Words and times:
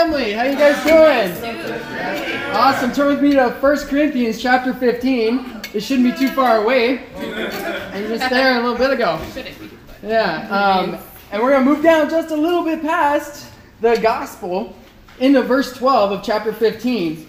family. 0.00 0.32
How 0.32 0.44
you 0.44 0.56
guys 0.56 0.82
doing? 0.82 2.54
Awesome. 2.54 2.90
Turn 2.90 3.08
with 3.08 3.22
me 3.22 3.32
to 3.32 3.50
1 3.50 3.78
Corinthians 3.80 4.40
chapter 4.40 4.72
15. 4.72 5.60
It 5.74 5.80
shouldn't 5.80 6.14
be 6.14 6.18
too 6.18 6.32
far 6.32 6.62
away. 6.62 7.04
And 7.16 8.08
just 8.08 8.30
there 8.30 8.58
a 8.58 8.62
little 8.62 8.78
bit 8.78 8.92
ago. 8.92 9.20
Yeah. 10.02 10.48
Um, 10.48 10.98
and 11.30 11.42
we're 11.42 11.50
going 11.50 11.64
to 11.64 11.70
move 11.70 11.82
down 11.82 12.08
just 12.08 12.30
a 12.30 12.36
little 12.36 12.64
bit 12.64 12.80
past 12.80 13.52
the 13.82 13.96
gospel 13.96 14.74
into 15.18 15.42
verse 15.42 15.76
12 15.76 16.12
of 16.12 16.24
chapter 16.24 16.54
15. 16.54 17.26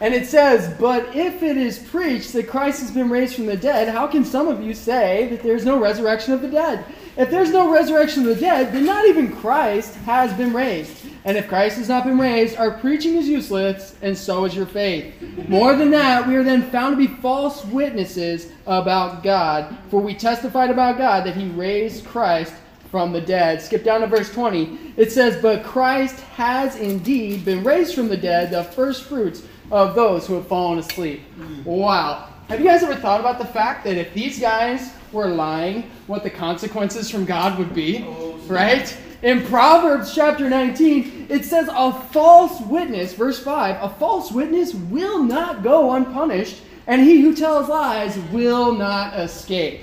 And 0.00 0.14
it 0.14 0.26
says, 0.26 0.74
But 0.78 1.14
if 1.14 1.42
it 1.42 1.58
is 1.58 1.78
preached 1.78 2.32
that 2.32 2.48
Christ 2.48 2.80
has 2.80 2.90
been 2.90 3.10
raised 3.10 3.34
from 3.34 3.44
the 3.44 3.56
dead, 3.56 3.88
how 3.88 4.06
can 4.06 4.24
some 4.24 4.48
of 4.48 4.62
you 4.62 4.72
say 4.72 5.28
that 5.28 5.42
there's 5.42 5.66
no 5.66 5.78
resurrection 5.78 6.32
of 6.32 6.40
the 6.40 6.48
dead? 6.48 6.86
If 7.18 7.30
there's 7.30 7.50
no 7.50 7.70
resurrection 7.70 8.22
of 8.22 8.28
the 8.28 8.40
dead, 8.40 8.72
then 8.72 8.86
not 8.86 9.04
even 9.06 9.34
Christ 9.36 9.96
has 10.06 10.32
been 10.32 10.54
raised. 10.54 11.04
And 11.28 11.36
if 11.36 11.46
Christ 11.46 11.76
has 11.76 11.90
not 11.90 12.04
been 12.04 12.18
raised, 12.18 12.56
our 12.56 12.70
preaching 12.70 13.16
is 13.16 13.28
useless, 13.28 13.94
and 14.00 14.16
so 14.16 14.46
is 14.46 14.56
your 14.56 14.64
faith. 14.64 15.12
More 15.46 15.74
than 15.74 15.90
that, 15.90 16.26
we 16.26 16.34
are 16.36 16.42
then 16.42 16.62
found 16.70 16.96
to 16.96 17.06
be 17.06 17.14
false 17.20 17.66
witnesses 17.66 18.50
about 18.66 19.22
God, 19.22 19.76
for 19.90 20.00
we 20.00 20.14
testified 20.14 20.70
about 20.70 20.96
God 20.96 21.26
that 21.26 21.36
he 21.36 21.50
raised 21.50 22.06
Christ 22.06 22.54
from 22.90 23.12
the 23.12 23.20
dead. 23.20 23.60
Skip 23.60 23.84
down 23.84 24.00
to 24.00 24.06
verse 24.06 24.32
20. 24.32 24.94
It 24.96 25.12
says, 25.12 25.36
But 25.42 25.64
Christ 25.64 26.18
has 26.20 26.76
indeed 26.76 27.44
been 27.44 27.62
raised 27.62 27.94
from 27.94 28.08
the 28.08 28.16
dead, 28.16 28.50
the 28.50 28.64
first 28.64 29.04
fruits 29.04 29.42
of 29.70 29.94
those 29.94 30.26
who 30.26 30.32
have 30.32 30.46
fallen 30.46 30.78
asleep. 30.78 31.20
Wow. 31.66 32.30
Have 32.48 32.58
you 32.58 32.64
guys 32.64 32.82
ever 32.82 32.96
thought 32.96 33.20
about 33.20 33.38
the 33.38 33.44
fact 33.44 33.84
that 33.84 33.98
if 33.98 34.14
these 34.14 34.40
guys 34.40 34.94
were 35.12 35.28
lying, 35.28 35.90
what 36.06 36.22
the 36.22 36.30
consequences 36.30 37.10
from 37.10 37.26
God 37.26 37.58
would 37.58 37.74
be? 37.74 38.06
Oh, 38.08 38.32
right? 38.46 38.96
In 39.22 39.44
Proverbs 39.46 40.14
chapter 40.14 40.48
19, 40.48 41.26
it 41.28 41.44
says, 41.44 41.68
A 41.72 41.92
false 41.92 42.60
witness, 42.60 43.14
verse 43.14 43.42
5, 43.42 43.82
a 43.82 43.88
false 43.96 44.30
witness 44.30 44.74
will 44.74 45.22
not 45.22 45.64
go 45.64 45.92
unpunished, 45.92 46.62
and 46.86 47.02
he 47.02 47.20
who 47.20 47.34
tells 47.34 47.68
lies 47.68 48.16
will 48.32 48.72
not 48.72 49.18
escape. 49.18 49.80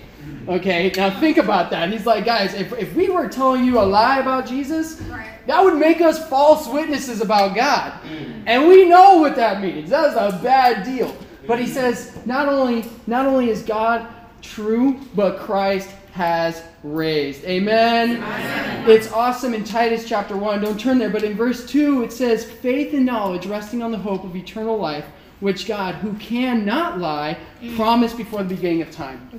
Okay, 0.48 0.92
now 0.96 1.20
think 1.20 1.38
about 1.38 1.70
that. 1.72 1.92
He's 1.92 2.06
like, 2.06 2.26
guys, 2.26 2.54
if, 2.54 2.72
if 2.74 2.96
we 2.96 3.10
were 3.10 3.28
telling 3.28 3.66
you 3.66 3.80
a 3.80 3.82
lie 3.82 4.20
about 4.20 4.48
Jesus, 4.48 5.02
that 5.48 5.64
would 5.64 5.78
make 5.78 6.02
us 6.02 6.28
false 6.30 6.68
witnesses 6.68 7.22
about 7.22 7.56
God. 7.56 7.94
Mm. 8.04 8.44
And 8.46 8.68
we 8.68 8.88
know 8.88 9.18
what 9.18 9.36
that 9.36 9.62
means. 9.62 9.90
That 9.90 10.10
is 10.10 10.16
a 10.16 10.40
bad 10.42 10.84
deal. 10.84 11.16
But 11.46 11.60
he 11.60 11.68
says, 11.68 12.18
not 12.26 12.48
only, 12.48 12.86
not 13.06 13.26
only 13.26 13.50
is 13.50 13.62
God 13.64 14.08
true, 14.42 15.00
but 15.14 15.40
Christ 15.40 15.90
has 16.16 16.64
raised. 16.82 17.44
Amen? 17.44 18.24
Amen. 18.24 18.90
It's 18.90 19.12
awesome 19.12 19.54
in 19.54 19.66
Titus 19.66 20.08
chapter 20.08 20.38
1. 20.38 20.62
Don't 20.62 20.80
turn 20.80 20.98
there, 20.98 21.10
but 21.10 21.24
in 21.24 21.36
verse 21.36 21.66
2 21.66 22.04
it 22.04 22.14
says, 22.14 22.50
Faith 22.50 22.94
and 22.94 23.06
knowledge 23.06 23.46
resting 23.46 23.84
on 23.84 23.92
the 23.92 23.98
hope 23.98 24.24
of 24.24 24.34
eternal 24.34 24.78
life, 24.78 25.04
which 25.42 25.68
God, 25.68 25.96
who 25.96 26.14
cannot 26.14 27.00
lie, 27.00 27.38
promised 27.76 28.16
before 28.16 28.44
the 28.44 28.56
beginning 28.56 28.82
of 28.82 28.92
time. 28.92 29.30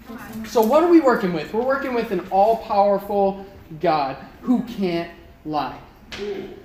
So, 0.46 0.60
what 0.60 0.82
are 0.82 0.90
we 0.90 1.00
working 1.00 1.32
with? 1.32 1.50
We're 1.54 1.64
working 1.64 1.94
with 1.94 2.10
an 2.10 2.20
all 2.30 2.58
powerful 2.58 3.46
God 3.80 4.18
who 4.42 4.62
can't 4.64 5.10
lie. 5.46 5.78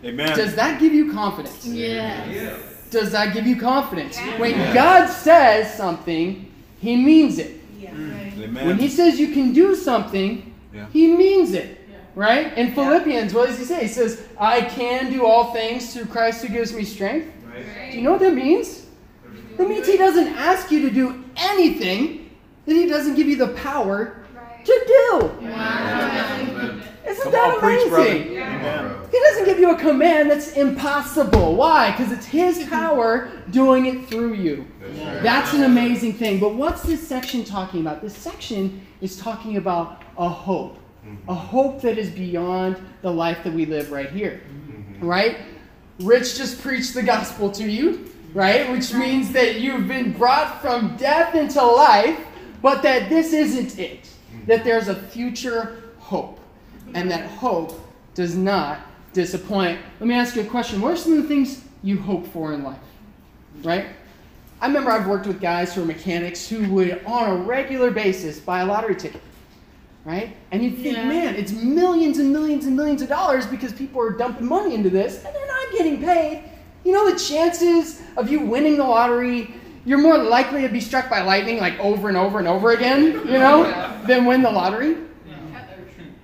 Amen. 0.03 0.35
Does 0.35 0.55
that 0.55 0.81
give 0.81 0.93
you 0.93 1.13
confidence? 1.13 1.65
Yes. 1.65 2.89
Does 2.89 3.13
that 3.13 3.33
give 3.33 3.47
you 3.47 3.55
confidence? 3.55 4.19
When 4.37 4.73
God 4.73 5.07
says 5.07 5.73
something, 5.73 6.51
He 6.81 6.97
means 6.97 7.39
it. 7.39 7.60
Amen. 7.89 8.65
When 8.65 8.77
He 8.77 8.89
says 8.89 9.19
you 9.19 9.29
can 9.33 9.53
do 9.53 9.75
something, 9.75 10.53
Yeah. 10.73 10.87
He 10.93 11.07
means 11.07 11.53
it. 11.53 11.79
Right? 12.13 12.57
In 12.57 12.73
Philippians, 12.73 13.33
what 13.33 13.47
does 13.47 13.57
He 13.57 13.63
say? 13.65 13.81
He 13.83 13.87
says, 13.87 14.21
I 14.37 14.61
can 14.61 15.11
do 15.11 15.25
all 15.25 15.53
things 15.53 15.93
through 15.93 16.05
Christ 16.05 16.43
who 16.43 16.49
gives 16.49 16.73
me 16.73 16.83
strength. 16.83 17.31
Do 17.91 17.97
you 17.97 18.03
know 18.03 18.11
what 18.11 18.19
that 18.21 18.33
means? 18.33 18.85
That 19.57 19.67
means 19.69 19.87
He 19.87 19.97
doesn't 19.97 20.27
ask 20.27 20.71
you 20.71 20.81
to 20.81 20.89
do 20.93 21.23
anything 21.37 22.29
that 22.65 22.73
He 22.73 22.85
doesn't 22.87 23.15
give 23.15 23.27
you 23.27 23.37
the 23.37 23.49
power 23.49 24.25
to 24.65 24.83
do. 24.87 25.31
Isn't 27.07 27.23
Come 27.23 27.31
that 27.31 27.55
on, 27.55 27.59
preach, 27.59 27.89
brother. 27.89 28.09
amazing? 28.09 29.11
He 29.11 29.19
doesn't 29.19 29.45
give 29.45 29.59
you 29.59 29.71
a 29.71 29.77
command 29.77 30.29
that's 30.29 30.53
impossible. 30.53 31.55
Why? 31.55 31.91
Because 31.91 32.11
it's 32.11 32.25
His 32.25 32.63
power 32.67 33.31
doing 33.49 33.87
it 33.87 34.07
through 34.07 34.33
you. 34.33 34.67
That's 35.23 35.53
an 35.53 35.63
amazing 35.63 36.13
thing. 36.13 36.39
But 36.39 36.55
what's 36.55 36.83
this 36.83 37.05
section 37.05 37.43
talking 37.43 37.81
about? 37.81 38.01
This 38.01 38.15
section 38.15 38.85
is 39.01 39.17
talking 39.17 39.57
about 39.57 40.03
a 40.17 40.29
hope. 40.29 40.77
A 41.03 41.07
mm-hmm. 41.07 41.33
hope 41.33 41.81
that 41.81 41.97
is 41.97 42.11
beyond 42.11 42.77
the 43.01 43.11
life 43.11 43.43
that 43.43 43.53
we 43.53 43.65
live 43.65 43.91
right 43.91 44.11
here. 44.11 44.41
Mm-hmm. 44.47 45.05
Right? 45.05 45.37
Rich 45.99 46.37
just 46.37 46.61
preached 46.61 46.93
the 46.93 47.01
gospel 47.01 47.51
to 47.51 47.67
you, 47.67 48.11
right? 48.33 48.71
Which 48.71 48.93
means 48.93 49.31
that 49.33 49.59
you've 49.59 49.87
been 49.87 50.13
brought 50.13 50.61
from 50.61 50.95
death 50.97 51.33
into 51.33 51.63
life, 51.63 52.19
but 52.61 52.83
that 52.83 53.09
this 53.09 53.33
isn't 53.33 53.79
it. 53.79 54.09
That 54.45 54.59
mm-hmm. 54.59 54.67
there's 54.67 54.87
a 54.87 54.95
future 54.95 55.93
hope. 55.97 56.39
And 56.95 57.09
that 57.11 57.29
hope 57.29 57.79
does 58.13 58.35
not 58.35 58.79
disappoint. 59.13 59.79
Let 59.99 60.07
me 60.07 60.15
ask 60.15 60.35
you 60.35 60.41
a 60.41 60.45
question. 60.45 60.81
What 60.81 60.93
are 60.93 60.97
some 60.97 61.13
of 61.13 61.21
the 61.21 61.27
things 61.27 61.63
you 61.83 61.97
hope 61.99 62.25
for 62.27 62.53
in 62.53 62.63
life? 62.63 62.79
Right? 63.63 63.87
I 64.61 64.67
remember 64.67 64.91
I've 64.91 65.07
worked 65.07 65.25
with 65.27 65.41
guys 65.41 65.73
who 65.73 65.81
are 65.81 65.85
mechanics 65.85 66.47
who 66.47 66.69
would, 66.71 67.03
on 67.05 67.29
a 67.31 67.35
regular 67.35 67.89
basis, 67.91 68.39
buy 68.39 68.61
a 68.61 68.65
lottery 68.65 68.95
ticket. 68.95 69.21
Right? 70.05 70.35
And 70.51 70.63
you'd 70.63 70.77
think, 70.77 70.97
Yeah. 70.97 71.07
man, 71.07 71.35
it's 71.35 71.51
millions 71.51 72.17
and 72.19 72.31
millions 72.31 72.65
and 72.65 72.75
millions 72.75 73.01
of 73.01 73.09
dollars 73.09 73.45
because 73.45 73.71
people 73.71 74.01
are 74.01 74.11
dumping 74.11 74.47
money 74.47 74.73
into 74.75 74.89
this 74.89 75.23
and 75.23 75.35
they're 75.35 75.47
not 75.47 75.71
getting 75.77 76.01
paid. 76.03 76.43
You 76.83 76.91
know 76.93 77.11
the 77.11 77.19
chances 77.19 78.01
of 78.17 78.29
you 78.29 78.39
winning 78.39 78.77
the 78.77 78.83
lottery, 78.83 79.53
you're 79.85 79.99
more 79.99 80.17
likely 80.17 80.61
to 80.63 80.69
be 80.69 80.79
struck 80.79 81.09
by 81.09 81.21
lightning 81.21 81.59
like 81.59 81.79
over 81.79 82.07
and 82.07 82.17
over 82.17 82.39
and 82.39 82.47
over 82.47 82.71
again, 82.71 83.03
you 83.27 83.37
know, 83.37 83.63
than 84.07 84.25
win 84.25 84.41
the 84.41 84.49
lottery. 84.51 84.97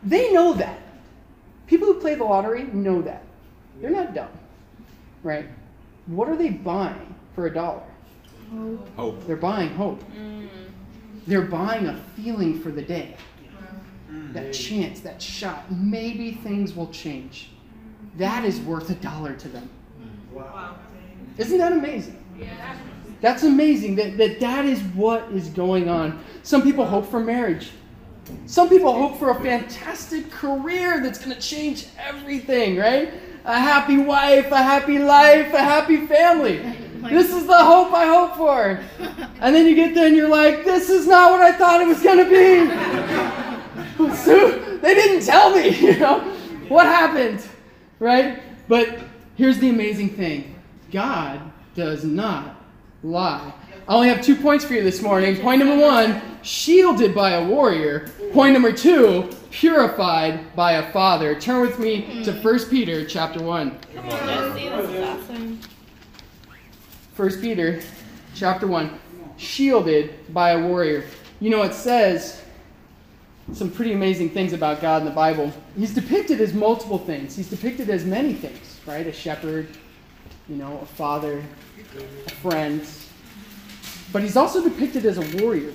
They 0.08 0.32
know 0.32 0.54
that. 0.54 0.80
People 1.68 1.88
who 1.88 2.00
play 2.00 2.16
the 2.16 2.24
lottery 2.24 2.64
know 2.64 3.02
that. 3.02 3.24
They're 3.82 3.92
not 3.92 4.14
dumb. 4.14 4.30
Right? 5.22 5.48
What 6.06 6.30
are 6.30 6.38
they 6.38 6.50
buying 6.50 7.14
for 7.36 7.48
a 7.48 7.54
dollar? 7.54 7.84
Hope. 8.96 9.28
They're 9.28 9.36
buying 9.36 9.70
hope. 9.76 10.02
Mm. 10.14 10.48
They're 11.28 11.42
buying 11.42 11.88
a 11.88 12.02
feeling 12.16 12.62
for 12.62 12.72
the 12.72 12.82
day. 12.82 13.18
Mm. 14.10 14.32
That 14.32 14.46
mm. 14.46 14.54
chance, 14.54 15.02
that 15.02 15.22
shot. 15.22 15.70
Maybe 15.70 16.32
things 16.32 16.74
will 16.74 16.88
change. 16.88 17.50
That 18.16 18.46
is 18.46 18.62
worth 18.62 18.90
a 18.90 18.96
dollar 18.96 19.34
to 19.34 19.50
them. 19.50 19.70
Wow. 20.32 20.78
Isn't 21.38 21.58
that 21.58 21.74
amazing? 21.74 22.24
Yeah. 22.40 22.78
That's 23.20 23.44
amazing 23.44 23.96
that, 23.96 24.18
that 24.18 24.40
that 24.40 24.64
is 24.64 24.82
what 24.96 25.24
is 25.34 25.50
going 25.50 25.90
on. 25.90 26.24
Some 26.44 26.62
people 26.62 26.86
hope 26.86 27.06
for 27.06 27.20
marriage. 27.20 27.72
Some 28.46 28.70
people 28.70 28.94
hope 28.94 29.18
for 29.18 29.32
a 29.32 29.42
fantastic 29.42 30.30
career 30.32 31.02
that's 31.02 31.20
going 31.20 31.36
to 31.36 31.42
change 31.42 31.88
everything, 31.98 32.78
right? 32.78 33.14
A 33.46 33.60
happy 33.60 33.98
wife, 33.98 34.52
a 34.52 34.62
happy 34.62 35.00
life, 35.00 35.54
a 35.54 35.60
happy 35.62 36.06
family. 36.08 36.62
This 37.08 37.34
is 37.34 37.46
the 37.46 37.58
hope 37.58 37.94
I 37.94 38.06
hope 38.06 38.36
for. 38.36 38.82
And 39.40 39.56
then 39.56 39.66
you 39.66 39.76
get 39.76 39.96
there 39.96 40.08
and 40.08 40.16
you're 40.16 40.28
like, 40.28 40.66
this 40.66 40.90
is 40.90 41.08
not 41.08 41.32
what 41.32 41.40
I 41.40 41.54
thought 41.54 41.80
it 41.80 41.88
was 41.88 42.02
going 42.02 42.18
to 42.18 42.30
be. 42.30 43.38
So, 44.26 44.78
they 44.78 44.94
didn't 44.94 45.26
tell 45.26 45.56
me, 45.56 45.70
you 45.80 45.98
know? 45.98 46.20
What 46.68 46.86
happened? 46.86 47.44
Right? 48.00 48.42
But 48.68 49.00
here's 49.36 49.58
the 49.60 49.70
amazing 49.70 50.10
thing 50.10 50.56
God 50.92 51.42
does 51.76 52.04
not 52.04 52.64
lie. 53.04 53.54
I 53.88 53.94
only 53.94 54.10
have 54.10 54.22
two 54.22 54.36
points 54.36 54.66
for 54.66 54.74
you 54.74 54.84
this 54.84 55.02
morning. 55.02 55.38
Point 55.38 55.60
number 55.60 55.82
one, 55.82 56.22
shielded 56.42 57.16
by 57.16 57.32
a 57.32 57.48
warrior. 57.48 58.10
Point 58.34 58.52
number 58.52 58.74
two, 58.74 59.30
purified 59.50 60.54
by 60.58 60.74
a 60.74 60.92
father. 60.92 61.40
Turn 61.40 61.62
with 61.62 61.80
me 61.80 62.22
to 62.26 62.34
1 62.34 62.60
Peter 62.70 63.06
chapter 63.06 63.42
1. 63.42 63.80
Jesse, 63.94 64.68
this 64.68 64.90
is 64.90 65.04
awesome. 65.06 65.62
1 67.16 67.30
Peter 67.40 67.82
chapter 68.36 68.68
1, 68.68 69.00
shielded 69.38 70.34
by 70.34 70.50
a 70.50 70.68
warrior. 70.68 71.06
You 71.40 71.50
know, 71.50 71.62
it 71.62 71.74
says 71.74 72.42
some 73.54 73.72
pretty 73.72 73.94
amazing 73.94 74.32
things 74.32 74.52
about 74.52 74.82
God 74.82 75.04
in 75.04 75.06
the 75.06 75.14
Bible. 75.14 75.54
He's 75.78 75.94
depicted 75.94 76.42
as 76.42 76.54
multiple 76.54 76.98
things. 76.98 77.38
He's 77.38 77.50
depicted 77.50 77.90
as 77.90 78.04
many 78.04 78.34
things, 78.34 78.82
right? 78.86 79.08
A 79.08 79.14
shepherd, 79.14 79.70
you 80.50 80.58
know, 80.58 80.78
a 80.82 80.86
father, 80.86 81.42
a 81.96 82.32
friend. 82.32 82.86
But 84.18 84.24
he's 84.24 84.36
also 84.36 84.64
depicted 84.64 85.06
as 85.06 85.20
a 85.20 85.44
warrior. 85.44 85.72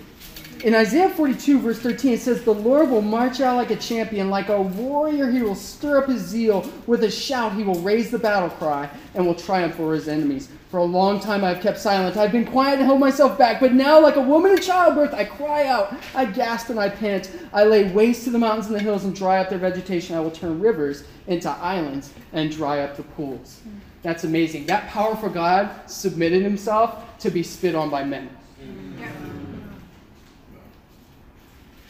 in 0.64 0.74
Isaiah 0.74 1.10
42, 1.10 1.60
verse 1.60 1.78
13, 1.78 2.14
it 2.14 2.20
says, 2.20 2.42
The 2.42 2.52
Lord 2.52 2.90
will 2.90 3.00
march 3.00 3.40
out 3.40 3.54
like 3.54 3.70
a 3.70 3.76
champion, 3.76 4.30
like 4.30 4.48
a 4.48 4.60
warrior. 4.60 5.30
He 5.30 5.42
will 5.42 5.54
stir 5.54 5.98
up 5.98 6.08
his 6.08 6.22
zeal. 6.22 6.68
With 6.88 7.04
a 7.04 7.10
shout, 7.12 7.52
he 7.52 7.62
will 7.62 7.78
raise 7.82 8.10
the 8.10 8.18
battle 8.18 8.50
cry 8.50 8.90
and 9.14 9.24
will 9.24 9.36
triumph 9.36 9.78
over 9.78 9.94
his 9.94 10.08
enemies. 10.08 10.48
For 10.72 10.78
a 10.78 10.84
long 10.84 11.20
time 11.20 11.44
I 11.44 11.50
have 11.50 11.62
kept 11.62 11.78
silent. 11.78 12.16
I've 12.16 12.32
been 12.32 12.44
quiet 12.44 12.80
and 12.80 12.86
held 12.86 12.98
myself 12.98 13.38
back. 13.38 13.60
But 13.60 13.74
now, 13.74 14.00
like 14.00 14.16
a 14.16 14.20
woman 14.20 14.50
in 14.50 14.60
childbirth, 14.60 15.14
I 15.14 15.24
cry 15.24 15.68
out. 15.68 15.94
I 16.12 16.24
gasp 16.24 16.68
and 16.68 16.80
I 16.80 16.88
pant. 16.88 17.30
I 17.52 17.62
lay 17.62 17.92
waste 17.92 18.24
to 18.24 18.30
the 18.30 18.40
mountains 18.40 18.66
and 18.66 18.74
the 18.74 18.80
hills 18.80 19.04
and 19.04 19.14
dry 19.14 19.38
up 19.38 19.50
their 19.50 19.60
vegetation. 19.60 20.16
I 20.16 20.20
will 20.20 20.32
turn 20.32 20.58
rivers 20.58 21.04
into 21.28 21.48
islands 21.48 22.12
and 22.32 22.50
dry 22.50 22.80
up 22.80 22.96
the 22.96 23.04
pools. 23.04 23.60
That's 24.02 24.24
amazing. 24.24 24.66
That 24.66 24.88
powerful 24.88 25.28
God 25.28 25.88
submitted 25.88 26.42
himself 26.42 27.18
to 27.20 27.30
be 27.30 27.42
spit 27.42 27.74
on 27.74 27.88
by 27.88 28.04
men. 28.04 28.28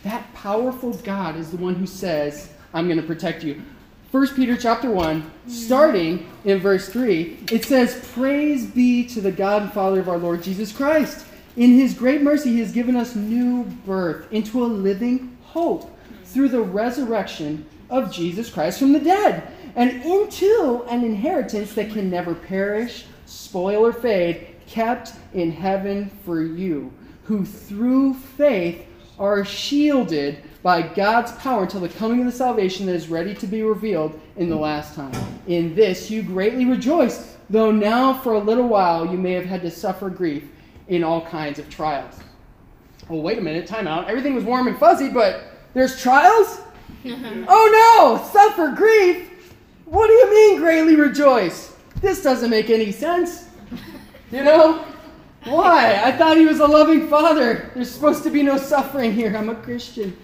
That 0.02 0.32
powerful 0.34 0.92
God 0.94 1.36
is 1.36 1.50
the 1.50 1.56
one 1.56 1.74
who 1.74 1.86
says, 1.86 2.50
I'm 2.74 2.86
going 2.86 3.00
to 3.00 3.06
protect 3.06 3.44
you. 3.44 3.62
1 4.10 4.34
Peter 4.34 4.56
chapter 4.56 4.90
1, 4.90 5.30
starting 5.46 6.28
in 6.44 6.58
verse 6.58 6.88
3, 6.88 7.38
it 7.50 7.64
says, 7.64 8.10
Praise 8.12 8.66
be 8.66 9.06
to 9.06 9.22
the 9.22 9.32
God 9.32 9.62
and 9.62 9.72
Father 9.72 10.00
of 10.00 10.08
our 10.08 10.18
Lord 10.18 10.42
Jesus 10.42 10.70
Christ. 10.70 11.24
In 11.56 11.70
his 11.70 11.94
great 11.94 12.20
mercy, 12.20 12.50
he 12.50 12.60
has 12.60 12.72
given 12.72 12.96
us 12.96 13.14
new 13.14 13.64
birth 13.86 14.30
into 14.30 14.62
a 14.62 14.66
living 14.66 15.38
hope 15.42 15.98
through 16.24 16.48
the 16.48 16.60
resurrection 16.60 17.64
of 17.88 18.12
Jesus 18.12 18.50
Christ 18.50 18.78
from 18.78 18.92
the 18.92 19.00
dead, 19.00 19.50
and 19.76 20.02
into 20.02 20.84
an 20.88 21.04
inheritance 21.04 21.74
that 21.74 21.92
can 21.92 22.10
never 22.10 22.34
perish, 22.34 23.04
spoil, 23.26 23.86
or 23.86 23.92
fade, 23.92 24.48
kept 24.66 25.12
in 25.34 25.50
heaven 25.50 26.10
for 26.24 26.42
you, 26.42 26.92
who 27.24 27.44
through 27.44 28.14
faith 28.14 28.86
are 29.18 29.44
shielded 29.44 30.42
by 30.62 30.82
God's 30.82 31.32
power 31.32 31.64
until 31.64 31.80
the 31.80 31.88
coming 31.88 32.20
of 32.20 32.26
the 32.26 32.32
salvation 32.32 32.86
that 32.86 32.94
is 32.94 33.08
ready 33.08 33.34
to 33.34 33.46
be 33.46 33.62
revealed 33.62 34.18
in 34.36 34.48
the 34.48 34.56
last 34.56 34.94
time. 34.94 35.12
In 35.46 35.74
this 35.74 36.10
you 36.10 36.22
greatly 36.22 36.64
rejoice, 36.64 37.36
though 37.50 37.70
now 37.70 38.14
for 38.14 38.34
a 38.34 38.38
little 38.38 38.68
while 38.68 39.06
you 39.06 39.18
may 39.18 39.32
have 39.32 39.44
had 39.44 39.62
to 39.62 39.70
suffer 39.70 40.08
grief 40.08 40.44
in 40.88 41.02
all 41.02 41.24
kinds 41.26 41.58
of 41.58 41.68
trials. 41.68 42.20
Well, 43.08 43.22
wait 43.22 43.38
a 43.38 43.40
minute, 43.40 43.66
time 43.66 43.88
out. 43.88 44.08
Everything 44.08 44.34
was 44.34 44.44
warm 44.44 44.68
and 44.68 44.78
fuzzy, 44.78 45.08
but 45.08 45.44
there's 45.74 46.00
trials? 46.00 46.60
oh 47.04 48.18
no, 48.18 48.24
suffer 48.32 48.74
grief? 48.76 49.30
What 49.92 50.06
do 50.06 50.14
you 50.14 50.30
mean 50.30 50.58
greatly 50.58 50.96
rejoice? 50.96 51.76
This 52.00 52.22
doesn't 52.22 52.48
make 52.48 52.70
any 52.70 52.92
sense. 52.92 53.50
You 54.30 54.42
know? 54.42 54.86
Why? 55.44 56.00
I 56.02 56.12
thought 56.12 56.38
he 56.38 56.46
was 56.46 56.60
a 56.60 56.66
loving 56.66 57.08
father. 57.08 57.70
There's 57.74 57.90
supposed 57.90 58.22
to 58.22 58.30
be 58.30 58.42
no 58.42 58.56
suffering 58.56 59.12
here. 59.12 59.36
I'm 59.36 59.50
a 59.50 59.54
Christian. 59.54 60.16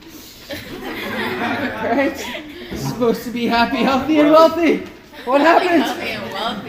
right? 0.81 2.17
Supposed 2.77 3.25
to 3.25 3.31
be 3.31 3.45
happy, 3.45 3.83
healthy, 3.83 4.21
and 4.21 4.31
wealthy. 4.31 4.87
What 5.27 5.43
happened? 5.43 5.83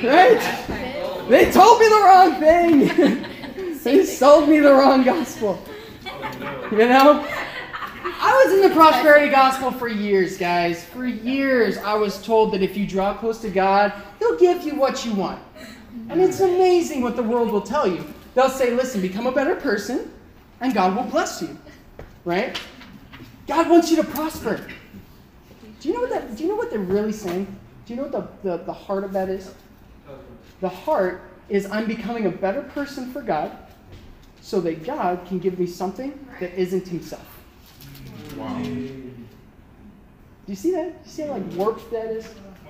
Right? 0.04 1.30
They 1.30 1.50
told 1.54 1.80
me 1.80 1.88
the 1.88 2.02
wrong 2.04 2.40
thing. 2.42 3.80
they 3.84 4.04
sold 4.04 4.50
me 4.50 4.60
the 4.60 4.74
wrong 4.74 5.06
gospel. 5.06 5.63
You 6.69 6.90
know? 6.90 7.25
Was 8.50 8.57
in 8.57 8.68
the 8.68 8.75
prosperity 8.75 9.30
gospel 9.30 9.69
for 9.69 9.88
years, 9.88 10.36
guys. 10.36 10.84
For 10.84 11.06
years, 11.06 11.78
I 11.78 11.94
was 11.94 12.19
told 12.19 12.51
that 12.54 12.63
if 12.63 12.75
you 12.75 12.88
draw 12.88 13.13
close 13.13 13.40
to 13.42 13.50
God, 13.51 13.94
He'll 14.18 14.40
give 14.40 14.63
you 14.63 14.74
what 14.74 15.06
you 15.06 15.13
want. 15.13 15.40
And 16.10 16.19
it's 16.19 16.40
amazing 16.40 17.04
what 17.04 17.16
the 17.16 17.22
world 17.22 17.51
will 17.51 17.62
tell 17.62 17.86
you. 17.86 18.04
They'll 18.34 18.50
say, 18.50 18.72
listen, 18.72 19.01
become 19.01 19.28
a 19.28 19.31
better 19.31 19.56
person, 19.56 20.12
and 20.62 20.74
God 20.74 20.96
will 20.96 21.04
bless 21.04 21.44
you. 21.44 21.60
Right? 22.25 22.60
God 23.46 23.69
wants 23.69 23.92
you 23.92 23.98
to 23.98 24.04
prosper. 24.04 24.66
Do 25.80 25.88
you 25.88 25.94
know 25.94 26.02
what 26.02 26.10
that 26.10 26.36
do 26.36 26.42
you 26.42 26.50
know 26.50 26.56
what 26.56 26.72
they're 26.72 26.80
really 26.80 27.12
saying? 27.12 27.45
Do 27.86 27.94
you 27.94 27.98
know 27.98 28.07
what 28.07 28.42
the, 28.42 28.57
the, 28.57 28.63
the 28.63 28.74
heart 28.74 29.04
of 29.04 29.13
that 29.13 29.30
is? 29.30 29.54
The 30.62 30.69
heart 30.69 31.22
is 31.50 31.68
I'm 31.69 31.86
becoming 31.86 32.25
a 32.25 32.31
better 32.31 32.63
person 32.63 33.13
for 33.13 33.22
God 33.22 33.56
so 34.42 34.60
that 34.62 34.84
God 34.84 35.24
can 35.28 35.38
give 35.38 35.60
me 35.60 35.68
something 35.68 36.25
that 36.40 36.60
isn't 36.60 36.88
himself. 36.88 37.38
Wow. 38.38 38.62
Do 38.62 38.70
you 40.48 40.56
see 40.56 40.72
that? 40.72 41.04
Do 41.04 41.10
you 41.10 41.12
see 41.12 41.22
how 41.24 41.34
like 41.34 41.54
warped 41.54 41.92
that 41.92 42.08
is? 42.08 42.28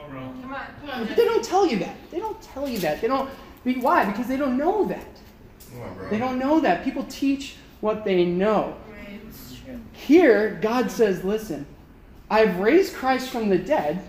Come 0.10 0.18
on. 0.18 1.08
But 1.08 1.16
they 1.16 1.26
don't 1.26 1.44
tell 1.44 1.66
you 1.66 1.78
that. 1.80 1.96
They 2.12 2.20
don't 2.20 2.42
tell 2.42 2.68
you 2.68 2.80
that. 2.80 3.02
They 3.02 3.08
don't. 3.08 3.30
Why? 3.82 4.06
Because 4.06 4.28
they 4.28 4.38
don't 4.38 4.58
know 4.58 4.86
that. 4.86 5.08
They 6.10 6.18
don't 6.18 6.40
know 6.40 6.60
that. 6.60 6.84
People 6.84 7.04
teach 7.06 7.58
what 7.82 8.04
they 8.04 8.26
know. 8.26 8.76
Right, 8.90 9.22
it's 9.28 9.56
true. 9.64 9.80
Here, 9.94 10.58
God 10.62 10.90
says, 10.90 11.24
listen, 11.24 11.66
I've 12.30 12.60
raised 12.60 12.96
Christ 12.96 13.30
from 13.30 13.50
the 13.50 13.58
dead, 13.58 14.02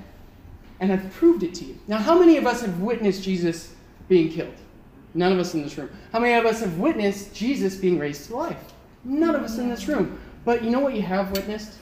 and 0.81 0.93
I've 0.93 1.13
proved 1.13 1.43
it 1.43 1.55
to 1.55 1.65
you. 1.65 1.79
Now, 1.87 1.99
how 1.99 2.19
many 2.19 2.39
of 2.39 2.47
us 2.47 2.63
have 2.63 2.81
witnessed 2.81 3.23
Jesus 3.23 3.75
being 4.09 4.31
killed? 4.33 4.55
None 5.13 5.33
of 5.33 5.39
us 5.39 5.55
in 5.55 5.63
this 5.63 5.77
room. 5.77 5.91
How 6.13 6.21
many 6.21 6.35
of 6.35 6.47
us 6.47 6.61
have 6.61 6.79
witnessed 6.79 7.35
Jesus 7.35 7.77
being 7.77 7.99
raised 7.99 8.29
to 8.29 8.37
life? 8.37 8.73
None 9.05 9.35
of 9.35 9.43
us 9.43 9.59
in 9.59 9.69
this 9.69 9.87
room. 9.89 10.19
But 10.45 10.65
you 10.65 10.71
know 10.71 10.81
what 10.81 10.95
you 10.95 11.03
have 11.03 11.33
witnessed? 11.33 11.79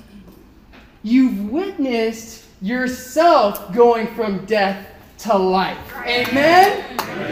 You've 1.02 1.50
witnessed 1.50 2.44
yourself 2.60 3.72
going 3.72 4.08
from 4.14 4.44
death 4.46 4.86
to 5.18 5.36
life. 5.36 5.78
Amen? 6.04 6.84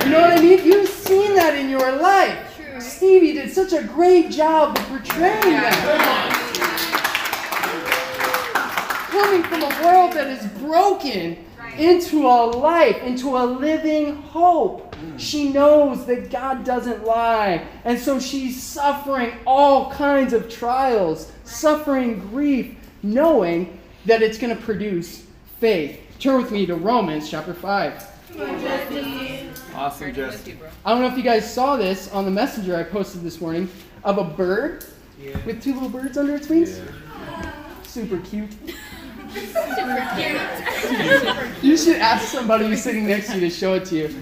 You 0.04 0.10
know 0.10 0.20
what 0.20 0.38
I 0.38 0.40
mean? 0.40 0.64
You've 0.64 0.88
seen 0.88 1.34
that 1.34 1.56
in 1.56 1.68
your 1.68 1.92
life. 1.96 2.56
True. 2.56 2.80
Stevie 2.80 3.32
did 3.32 3.52
such 3.52 3.72
a 3.72 3.82
great 3.82 4.30
job 4.30 4.78
of 4.78 4.84
portraying 4.86 5.40
that. 5.40 6.32
Coming 9.10 9.42
from 9.42 9.62
a 9.62 9.82
world 9.82 10.12
that 10.12 10.28
is 10.28 10.46
broken 10.60 11.44
into 11.76 12.26
a 12.26 12.46
life, 12.46 13.02
into 13.02 13.36
a 13.36 13.44
living 13.44 14.16
hope. 14.22 14.85
She 15.18 15.50
knows 15.50 16.06
that 16.06 16.30
God 16.30 16.64
doesn't 16.64 17.04
lie. 17.04 17.66
And 17.84 17.98
so 17.98 18.18
she's 18.20 18.62
suffering 18.62 19.32
all 19.46 19.90
kinds 19.90 20.32
of 20.32 20.48
trials, 20.50 21.32
suffering 21.44 22.20
grief, 22.28 22.76
knowing 23.02 23.78
that 24.04 24.22
it's 24.22 24.38
going 24.38 24.54
to 24.56 24.62
produce 24.62 25.24
faith. 25.60 26.00
Turn 26.18 26.42
with 26.42 26.50
me 26.50 26.66
to 26.66 26.74
Romans 26.74 27.30
chapter 27.30 27.54
5. 27.54 28.12
Awesome, 29.74 30.14
Jess. 30.14 30.46
I 30.84 30.90
don't 30.90 31.00
know 31.02 31.08
if 31.08 31.16
you 31.16 31.22
guys 31.22 31.50
saw 31.52 31.76
this 31.76 32.10
on 32.12 32.24
the 32.24 32.30
messenger 32.30 32.76
I 32.76 32.82
posted 32.82 33.22
this 33.22 33.40
morning 33.40 33.68
of 34.04 34.18
a 34.18 34.24
bird 34.24 34.84
with 35.44 35.62
two 35.62 35.74
little 35.74 35.88
birds 35.88 36.16
under 36.18 36.36
its 36.36 36.48
wings. 36.48 36.80
Super 37.84 38.18
cute. 38.18 38.52
Super 39.34 40.08
cute. 40.16 40.42
You 41.62 41.76
should 41.76 41.96
ask 41.96 42.28
somebody 42.28 42.66
who's 42.66 42.82
sitting 42.82 43.06
next 43.06 43.28
to 43.28 43.34
you 43.34 43.40
to 43.40 43.50
show 43.50 43.74
it 43.74 43.84
to 43.86 43.96
you. 43.96 44.14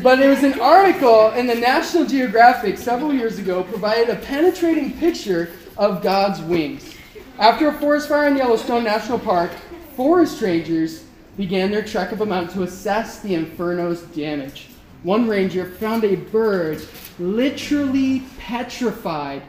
But 0.00 0.20
it 0.20 0.28
was 0.28 0.42
an 0.42 0.58
article 0.60 1.30
in 1.32 1.46
the 1.46 1.54
National 1.54 2.06
Geographic 2.06 2.78
several 2.78 3.12
years 3.12 3.38
ago 3.38 3.62
provided 3.64 4.08
a 4.08 4.16
penetrating 4.16 4.92
picture 4.92 5.50
of 5.76 6.02
God's 6.02 6.40
wings. 6.40 6.96
After 7.38 7.68
a 7.68 7.78
forest 7.78 8.08
fire 8.08 8.28
in 8.28 8.36
Yellowstone 8.36 8.84
National 8.84 9.18
Park, 9.18 9.50
forest 9.96 10.40
rangers 10.40 11.04
began 11.36 11.70
their 11.70 11.84
trek 11.84 12.12
up 12.12 12.20
a 12.20 12.26
mountain 12.26 12.54
to 12.54 12.62
assess 12.62 13.20
the 13.20 13.34
inferno's 13.34 14.02
damage. 14.02 14.68
One 15.02 15.28
ranger 15.28 15.66
found 15.66 16.04
a 16.04 16.14
bird 16.16 16.82
literally 17.18 18.22
petrified 18.38 19.42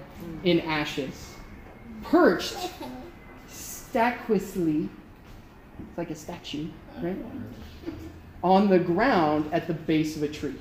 in 0.43 0.61
ashes, 0.61 1.35
perched 2.03 2.57
statuously, 3.47 4.89
it's 5.89 5.97
like 5.97 6.09
a 6.09 6.15
statue, 6.15 6.67
right? 7.01 7.17
On 8.43 8.69
the 8.69 8.79
ground 8.79 9.49
at 9.53 9.67
the 9.67 9.73
base 9.73 10.17
of 10.17 10.23
a 10.23 10.27
tree. 10.27 10.55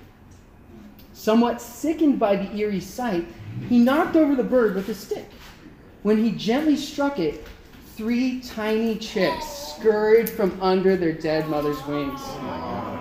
Somewhat 1.13 1.61
sickened 1.61 2.19
by 2.19 2.37
the 2.37 2.57
eerie 2.57 2.81
sight, 2.81 3.27
he 3.69 3.79
knocked 3.79 4.17
over 4.17 4.35
the 4.35 4.45
bird 4.45 4.75
with 4.75 4.89
a 4.89 4.95
stick. 4.95 5.29
When 6.03 6.17
he 6.17 6.31
gently 6.31 6.77
struck 6.77 7.19
it, 7.19 7.47
three 7.97 8.41
tiny 8.41 8.97
chicks 8.97 9.47
scurried 9.47 10.31
from 10.31 10.57
under 10.63 10.97
their 10.97 11.13
dead 11.13 11.49
mother's 11.49 11.85
wings. 11.87 12.21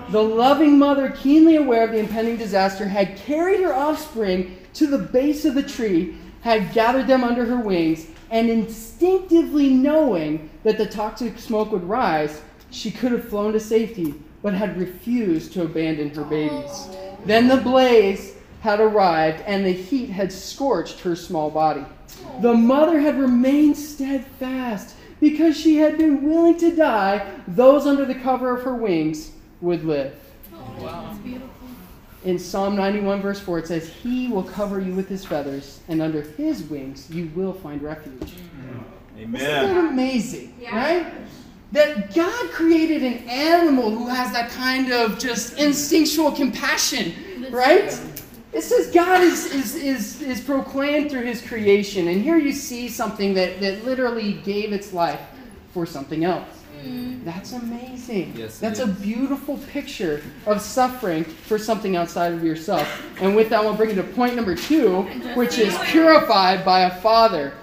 The 0.09 0.21
loving 0.21 0.77
mother, 0.77 1.11
keenly 1.11 1.55
aware 1.55 1.83
of 1.83 1.91
the 1.91 1.99
impending 1.99 2.37
disaster, 2.37 2.87
had 2.87 3.17
carried 3.17 3.61
her 3.61 3.73
offspring 3.73 4.57
to 4.73 4.87
the 4.87 4.97
base 4.97 5.45
of 5.45 5.55
the 5.55 5.63
tree, 5.63 6.15
had 6.41 6.73
gathered 6.73 7.07
them 7.07 7.23
under 7.23 7.45
her 7.45 7.59
wings, 7.59 8.07
and 8.29 8.49
instinctively 8.49 9.69
knowing 9.69 10.49
that 10.63 10.77
the 10.77 10.85
toxic 10.85 11.37
smoke 11.37 11.71
would 11.71 11.83
rise, 11.83 12.41
she 12.71 12.91
could 12.91 13.11
have 13.11 13.29
flown 13.29 13.53
to 13.53 13.59
safety, 13.59 14.15
but 14.41 14.53
had 14.53 14.77
refused 14.77 15.53
to 15.53 15.63
abandon 15.63 16.09
her 16.13 16.23
babies. 16.23 16.87
Then 17.25 17.47
the 17.47 17.57
blaze 17.57 18.35
had 18.61 18.79
arrived, 18.79 19.43
and 19.45 19.65
the 19.65 19.71
heat 19.71 20.09
had 20.09 20.31
scorched 20.31 20.99
her 21.01 21.15
small 21.15 21.49
body. 21.49 21.85
The 22.41 22.53
mother 22.53 22.99
had 22.99 23.19
remained 23.19 23.77
steadfast 23.77 24.95
because 25.19 25.57
she 25.57 25.77
had 25.77 25.97
been 25.97 26.23
willing 26.23 26.57
to 26.57 26.75
die. 26.75 27.31
Those 27.47 27.85
under 27.85 28.05
the 28.05 28.15
cover 28.15 28.55
of 28.55 28.63
her 28.63 28.75
wings 28.75 29.31
would 29.61 29.83
live. 29.83 30.15
in 32.23 32.37
Psalm 32.37 32.75
91, 32.75 33.21
verse 33.21 33.39
4, 33.39 33.59
it 33.59 33.67
says, 33.67 33.89
He 33.89 34.27
will 34.27 34.43
cover 34.43 34.79
you 34.79 34.93
with 34.93 35.07
his 35.07 35.25
feathers, 35.25 35.79
and 35.87 36.01
under 36.01 36.21
his 36.21 36.63
wings 36.63 37.09
you 37.09 37.31
will 37.35 37.53
find 37.53 37.81
refuge. 37.81 38.33
Isn't 39.17 39.31
that 39.33 39.65
Amen. 39.65 39.87
amazing? 39.87 40.55
Yeah. 40.59 40.75
Right? 40.75 41.13
That 41.71 42.13
God 42.13 42.49
created 42.51 43.01
an 43.03 43.29
animal 43.29 43.91
who 43.91 44.07
has 44.07 44.33
that 44.33 44.49
kind 44.51 44.91
of 44.91 45.17
just 45.17 45.57
instinctual 45.57 46.33
compassion, 46.33 47.13
right? 47.49 47.97
It 48.53 48.61
says 48.61 48.91
God 48.91 49.21
is, 49.21 49.53
is, 49.53 49.75
is, 49.75 50.21
is 50.21 50.41
proclaimed 50.41 51.09
through 51.09 51.23
his 51.23 51.41
creation. 51.41 52.09
And 52.09 52.21
here 52.21 52.37
you 52.37 52.51
see 52.51 52.89
something 52.89 53.33
that, 53.35 53.61
that 53.61 53.85
literally 53.85 54.33
gave 54.33 54.73
its 54.73 54.91
life 54.91 55.21
for 55.73 55.85
something 55.85 56.25
else. 56.25 56.61
Mm-hmm. 56.83 57.23
That's 57.23 57.53
amazing. 57.53 58.33
Yes, 58.35 58.57
it 58.57 58.61
That's 58.61 58.79
a 58.79 58.87
beautiful 58.87 59.57
picture 59.71 60.23
of 60.45 60.61
suffering 60.61 61.23
for 61.23 61.57
something 61.57 61.95
outside 61.95 62.33
of 62.33 62.43
yourself. 62.43 63.05
And 63.21 63.35
with 63.35 63.49
that, 63.49 63.63
we'll 63.63 63.75
bring 63.75 63.91
you 63.91 63.95
to 63.97 64.03
point 64.03 64.35
number 64.35 64.55
two, 64.55 65.03
which 65.35 65.57
is 65.57 65.77
purified 65.85 66.65
by 66.65 66.81
a 66.81 67.01
father. 67.01 67.53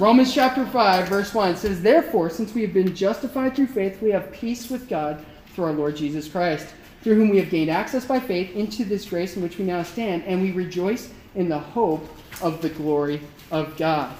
Romans 0.00 0.32
chapter 0.32 0.64
5, 0.64 1.08
verse 1.08 1.34
1 1.34 1.56
says, 1.56 1.82
Therefore, 1.82 2.30
since 2.30 2.54
we 2.54 2.62
have 2.62 2.72
been 2.72 2.96
justified 2.96 3.54
through 3.54 3.66
faith, 3.66 4.00
we 4.00 4.08
have 4.12 4.32
peace 4.32 4.70
with 4.70 4.88
God 4.88 5.22
through 5.52 5.64
our 5.64 5.72
Lord 5.74 5.94
Jesus 5.94 6.26
Christ, 6.26 6.68
through 7.02 7.16
whom 7.16 7.28
we 7.28 7.36
have 7.36 7.50
gained 7.50 7.68
access 7.68 8.06
by 8.06 8.18
faith 8.18 8.56
into 8.56 8.82
this 8.82 9.04
grace 9.04 9.36
in 9.36 9.42
which 9.42 9.58
we 9.58 9.66
now 9.66 9.82
stand, 9.82 10.24
and 10.24 10.40
we 10.40 10.52
rejoice 10.52 11.12
in 11.34 11.50
the 11.50 11.58
hope 11.58 12.08
of 12.40 12.62
the 12.62 12.70
glory 12.70 13.20
of 13.50 13.76
God. 13.76 14.10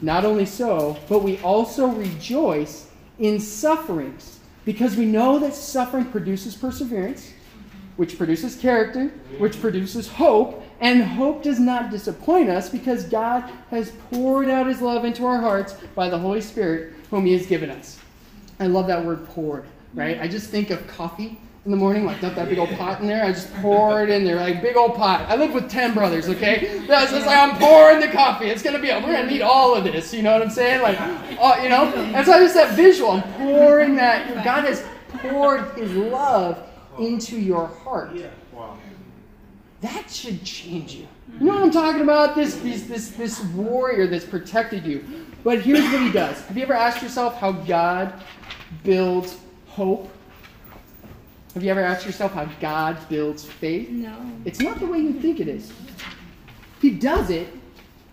Not 0.00 0.24
only 0.24 0.46
so, 0.46 0.96
but 1.10 1.22
we 1.22 1.38
also 1.40 1.88
rejoice 1.88 2.90
in 3.18 3.38
sufferings, 3.38 4.40
because 4.64 4.96
we 4.96 5.04
know 5.04 5.38
that 5.40 5.52
suffering 5.52 6.06
produces 6.06 6.56
perseverance, 6.56 7.34
which 7.96 8.16
produces 8.16 8.56
character, 8.56 9.08
which 9.36 9.60
produces 9.60 10.08
hope, 10.08 10.62
and 10.80 11.02
hope 11.02 11.42
does 11.42 11.58
not 11.58 11.90
disappoint 11.90 12.48
us 12.48 12.68
because 12.68 13.04
God 13.04 13.50
has 13.70 13.90
poured 14.10 14.48
out 14.48 14.66
his 14.66 14.80
love 14.80 15.04
into 15.04 15.26
our 15.26 15.40
hearts 15.40 15.74
by 15.94 16.08
the 16.08 16.18
Holy 16.18 16.40
Spirit, 16.40 16.94
whom 17.10 17.26
he 17.26 17.32
has 17.32 17.46
given 17.46 17.70
us. 17.70 17.98
I 18.60 18.66
love 18.66 18.86
that 18.86 19.04
word 19.04 19.26
poured, 19.28 19.64
right? 19.94 20.20
I 20.20 20.28
just 20.28 20.50
think 20.50 20.70
of 20.70 20.86
coffee 20.86 21.38
in 21.64 21.70
the 21.72 21.76
morning, 21.76 22.06
like 22.06 22.20
dump 22.20 22.34
that 22.36 22.48
big 22.48 22.58
old 22.58 22.70
pot 22.70 23.00
in 23.00 23.06
there. 23.06 23.24
I 23.24 23.32
just 23.32 23.52
pour 23.56 24.02
it 24.02 24.10
in 24.10 24.24
there, 24.24 24.36
like 24.36 24.62
big 24.62 24.76
old 24.76 24.94
pot. 24.94 25.28
I 25.28 25.36
live 25.36 25.52
with 25.52 25.70
10 25.70 25.92
brothers, 25.92 26.28
okay? 26.28 26.78
That's 26.86 27.10
just 27.10 27.26
like 27.26 27.36
I'm 27.36 27.58
pouring 27.58 28.00
the 28.00 28.08
coffee. 28.08 28.46
It's 28.46 28.62
gonna 28.62 28.78
be, 28.78 28.88
we're 28.88 29.00
gonna 29.00 29.26
need 29.26 29.42
all 29.42 29.74
of 29.74 29.84
this, 29.84 30.14
you 30.14 30.22
know 30.22 30.32
what 30.32 30.42
I'm 30.42 30.50
saying? 30.50 30.80
Like, 30.82 30.96
oh, 31.40 31.62
you 31.62 31.68
know? 31.68 31.92
And 31.92 32.24
so 32.24 32.38
just 32.38 32.54
that 32.54 32.74
visual, 32.74 33.10
I'm 33.10 33.22
pouring 33.34 33.96
that. 33.96 34.44
God 34.44 34.64
has 34.64 34.84
poured 35.18 35.64
his 35.76 35.92
love 35.92 36.62
into 36.98 37.38
your 37.38 37.66
heart 37.66 38.14
that 39.80 40.10
should 40.10 40.42
change 40.44 40.94
you. 40.94 41.06
You 41.38 41.46
know 41.46 41.54
what 41.54 41.62
I'm 41.62 41.70
talking 41.70 42.02
about? 42.02 42.34
This, 42.34 42.56
this, 42.56 42.82
this, 42.84 43.10
this 43.10 43.44
warrior 43.44 44.06
that's 44.06 44.24
protected 44.24 44.84
you. 44.84 45.04
But 45.44 45.60
here's 45.60 45.84
what 45.84 46.02
he 46.02 46.10
does. 46.10 46.40
Have 46.46 46.56
you 46.56 46.64
ever 46.64 46.74
asked 46.74 47.02
yourself 47.02 47.38
how 47.38 47.52
God 47.52 48.12
builds 48.82 49.36
hope? 49.68 50.10
Have 51.54 51.62
you 51.62 51.70
ever 51.70 51.80
asked 51.80 52.06
yourself 52.06 52.32
how 52.32 52.46
God 52.60 52.96
builds 53.08 53.44
faith? 53.44 53.88
No. 53.88 54.16
It's 54.44 54.60
not 54.60 54.80
the 54.80 54.86
way 54.86 54.98
you 54.98 55.12
think 55.14 55.40
it 55.40 55.48
is. 55.48 55.72
He 56.80 56.90
does 56.90 57.30
it 57.30 57.48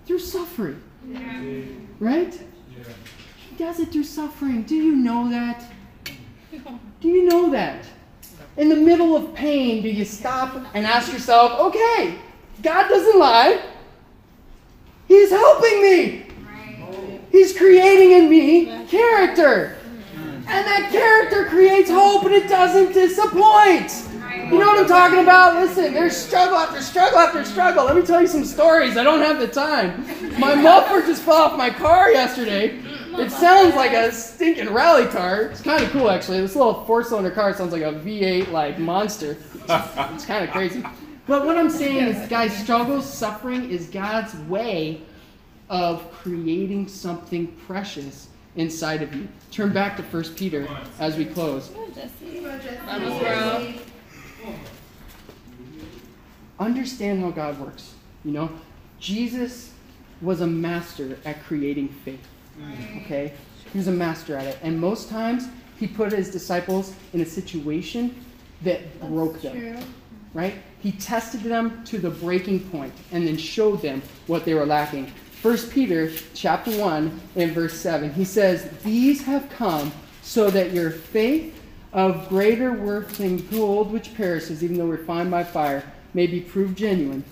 through 0.05 0.19
suffering, 0.19 0.81
right? 1.99 2.39
He 3.49 3.55
does 3.57 3.79
it 3.79 3.91
through 3.91 4.03
suffering. 4.03 4.63
Do 4.63 4.75
you 4.75 4.95
know 4.95 5.29
that? 5.29 5.63
Do 7.01 7.07
you 7.07 7.25
know 7.27 7.49
that? 7.51 7.85
In 8.57 8.69
the 8.69 8.75
middle 8.75 9.15
of 9.15 9.33
pain, 9.33 9.81
do 9.81 9.89
you 9.89 10.05
stop 10.05 10.55
and 10.73 10.85
ask 10.85 11.11
yourself, 11.11 11.59
okay, 11.59 12.17
God 12.61 12.87
doesn't 12.87 13.19
lie. 13.19 13.61
He's 15.07 15.29
helping 15.29 15.81
me. 15.81 16.25
He's 17.31 17.55
creating 17.57 18.11
in 18.11 18.29
me 18.29 18.87
character. 18.87 19.77
And 20.47 20.65
that 20.65 20.89
character 20.91 21.45
creates 21.45 21.89
hope 21.89 22.23
and 22.23 22.33
it 22.33 22.47
doesn't 22.47 22.93
disappoint. 22.93 23.91
You 24.45 24.59
know 24.59 24.67
what 24.67 24.79
I'm 24.79 24.87
talking 24.87 25.19
about? 25.19 25.55
Listen, 25.55 25.93
there's 25.93 26.15
struggle 26.15 26.57
after 26.57 26.81
struggle 26.81 27.17
after 27.17 27.43
struggle. 27.43 27.85
Let 27.85 27.95
me 27.95 28.03
tell 28.03 28.21
you 28.21 28.27
some 28.27 28.45
stories. 28.45 28.95
I 28.95 29.03
don't 29.03 29.21
have 29.21 29.39
the 29.39 29.47
time. 29.47 30.05
My 30.39 30.53
muffler 30.61 31.01
just 31.01 31.23
fell 31.23 31.35
off 31.35 31.57
my 31.57 31.71
car 31.71 32.11
yesterday. 32.11 32.79
It 33.17 33.31
sounds 33.31 33.75
like 33.75 33.93
a 33.93 34.11
stinking 34.11 34.73
rally 34.73 35.07
car. 35.07 35.43
It's 35.43 35.61
kind 35.61 35.83
of 35.83 35.89
cool, 35.91 36.09
actually. 36.09 36.41
This 36.41 36.55
little 36.55 36.83
four-cylinder 36.85 37.31
car 37.31 37.53
sounds 37.53 37.71
like 37.71 37.81
a 37.81 37.93
V8 37.93 38.51
like 38.51 38.77
monster. 38.77 39.37
It's 39.67 40.25
kind 40.25 40.43
of 40.43 40.51
crazy. 40.51 40.83
But 41.27 41.45
what 41.45 41.57
I'm 41.57 41.69
saying 41.69 42.07
is, 42.07 42.27
guys, 42.29 42.55
struggle, 42.55 43.01
suffering 43.01 43.69
is 43.69 43.87
God's 43.87 44.35
way 44.47 45.01
of 45.69 46.11
creating 46.11 46.87
something 46.87 47.47
precious 47.65 48.27
inside 48.55 49.01
of 49.01 49.13
you. 49.15 49.27
Turn 49.49 49.73
back 49.73 49.97
to 49.97 50.03
1 50.03 50.23
Peter 50.35 50.67
as 50.99 51.17
we 51.17 51.25
close. 51.25 51.71
Understand 56.59 57.21
how 57.21 57.31
God 57.31 57.59
works. 57.59 57.95
You 58.23 58.31
know, 58.31 58.51
Jesus 58.99 59.71
was 60.21 60.41
a 60.41 60.47
master 60.47 61.17
at 61.25 61.43
creating 61.43 61.89
faith. 61.89 62.27
Okay? 63.03 63.33
He 63.71 63.77
was 63.77 63.87
a 63.87 63.91
master 63.91 64.37
at 64.37 64.45
it. 64.45 64.57
And 64.61 64.79
most 64.79 65.09
times, 65.09 65.47
he 65.77 65.87
put 65.87 66.11
his 66.11 66.31
disciples 66.31 66.93
in 67.13 67.21
a 67.21 67.25
situation 67.25 68.15
that 68.61 68.99
broke 69.01 69.41
them. 69.41 69.77
Right? 70.33 70.55
He 70.79 70.91
tested 70.91 71.41
them 71.41 71.83
to 71.85 71.97
the 71.97 72.09
breaking 72.09 72.61
point 72.69 72.93
and 73.11 73.27
then 73.27 73.37
showed 73.37 73.81
them 73.81 74.01
what 74.27 74.45
they 74.45 74.53
were 74.53 74.65
lacking. 74.65 75.11
1 75.41 75.57
Peter 75.69 76.11
chapter 76.33 76.71
1 76.71 77.21
and 77.35 77.51
verse 77.51 77.73
7. 77.73 78.11
He 78.13 78.25
says, 78.25 78.69
These 78.83 79.23
have 79.23 79.49
come 79.49 79.91
so 80.21 80.49
that 80.49 80.71
your 80.71 80.89
faith 80.91 81.61
of 81.93 82.27
greater 82.27 82.73
worth 82.73 83.17
than 83.17 83.37
gold 83.47 83.91
which 83.91 84.15
perishes, 84.15 84.63
even 84.63 84.77
though 84.77 84.87
refined 84.87 85.31
by 85.31 85.43
fire, 85.43 85.83
may 86.13 86.27
be 86.27 86.41
proved 86.41 86.77
genuine 86.77 87.23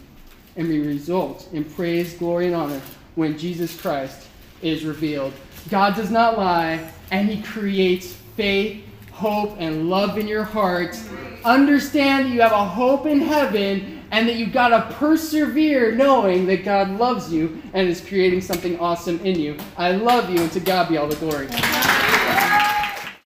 and 0.56 0.70
may 0.70 0.80
result 0.80 1.50
in 1.51 1.65
praise, 1.65 2.13
glory, 2.13 2.48
and 2.48 2.56
honor 2.56 2.82
when 3.15 3.38
Jesus 3.38 3.80
Christ 3.80 4.27
is 4.63 4.86
revealed. 4.86 5.34
God 5.70 5.96
does 5.96 6.10
not 6.10 6.38
lie, 6.38 6.91
and 7.12 7.29
He 7.29 7.41
creates 7.41 8.13
faith, 8.36 8.84
hope, 9.12 9.55
and 9.60 9.89
love 9.89 10.17
in 10.17 10.27
your 10.27 10.43
heart. 10.43 10.98
Understand 11.46 12.25
that 12.25 12.32
you 12.32 12.41
have 12.41 12.51
a 12.51 12.65
hope 12.65 13.05
in 13.05 13.22
heaven 13.22 14.01
and 14.12 14.27
that 14.27 14.36
you've 14.36 14.53
got 14.53 14.70
to 14.70 14.96
persevere 14.96 15.91
knowing 15.91 16.46
that 16.46 16.63
God 16.63 16.91
loves 16.91 17.34
you 17.34 17.62
and 17.74 17.88
is 17.88 18.00
creating 18.00 18.41
something 18.41 18.79
awesome 18.79 19.20
in 19.25 19.39
you. 19.39 19.58
I 19.75 19.93
love 19.93 20.29
you, 20.29 20.39
and 20.39 20.51
to 20.51 20.60
God 20.60 20.89
be 20.89 20.98
all 20.98 21.08
the 21.08 21.15
glory. 21.15 21.48